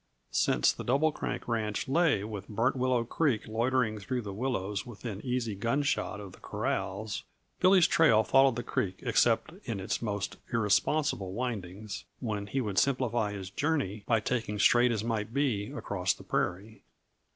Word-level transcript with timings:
Since 0.31 0.71
the 0.71 0.83
Double 0.83 1.11
Crank 1.11 1.47
ranch 1.47 1.87
lay 1.87 2.23
with 2.23 2.47
Burnt 2.49 2.75
Willow 2.75 3.03
Creek 3.03 3.47
loitering 3.47 3.99
through 3.99 4.23
the 4.23 4.33
willows 4.33 4.83
within 4.83 5.23
easy 5.23 5.53
gunshot 5.53 6.19
of 6.19 6.31
the 6.31 6.39
corrals, 6.39 7.21
Billy's 7.59 7.85
trail 7.85 8.23
followed 8.23 8.55
the 8.55 8.63
creek 8.63 9.01
except 9.03 9.53
in 9.65 9.79
its 9.79 10.01
most 10.01 10.37
irresponsible 10.51 11.33
windings, 11.33 12.05
when 12.19 12.47
he 12.47 12.61
would 12.61 12.79
simplify 12.79 13.31
his 13.33 13.51
journey 13.51 14.03
by 14.07 14.19
taking 14.19 14.57
straight 14.57 14.91
as 14.91 15.03
might 15.03 15.35
be 15.35 15.69
across 15.71 16.15
the 16.15 16.23
prairie. 16.23 16.81